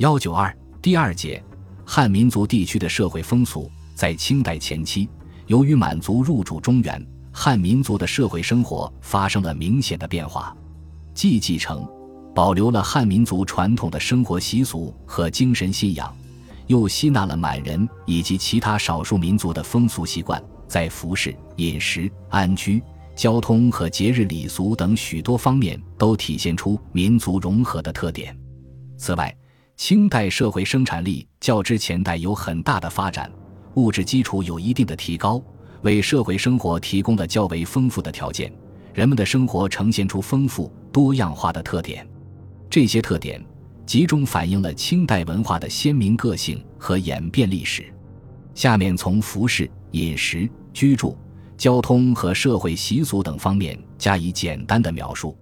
[0.00, 0.50] 幺九二
[0.80, 1.44] 第二节，
[1.84, 5.06] 汉民族地区的社会风俗，在清代前期，
[5.46, 10.56] 由于满族入主中原，汉民族的社会生活发生了明显的变化，
[11.12, 11.86] 既继承、
[12.34, 16.16] 保留了汉民族传统的生活习俗和精神信仰，
[16.66, 22.82] 又吸纳了满人以及其他少数民族的风俗习惯，在服饰、饮食、安居、
[23.14, 28.34] 交通和节日礼俗等许多方面都体现出民族融合的特点。
[28.96, 29.34] 此外，
[29.80, 33.32] 清代社会生产力较之前代有很大的发展，
[33.76, 35.42] 物质基础有一定的提高，
[35.80, 38.52] 为社会生活提供了较为丰富的条件。
[38.92, 42.06] 人们的生活呈现出丰富多样化的特点，
[42.68, 43.42] 这些特点
[43.86, 47.90] 集中反映了清代文化的鲜明个性和演变历史。
[48.54, 51.16] 下面从服饰、饮食、居住、
[51.56, 55.34] 交通和社会习俗等方面加以简单的描述。